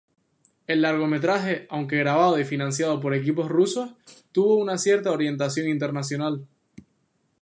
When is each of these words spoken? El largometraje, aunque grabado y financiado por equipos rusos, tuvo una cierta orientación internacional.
El 0.65 0.81
largometraje, 0.81 1.67
aunque 1.69 1.97
grabado 1.97 2.39
y 2.39 2.43
financiado 2.43 2.99
por 2.99 3.13
equipos 3.13 3.47
rusos, 3.49 3.91
tuvo 4.31 4.55
una 4.57 4.79
cierta 4.79 5.11
orientación 5.11 5.67
internacional. 5.67 6.47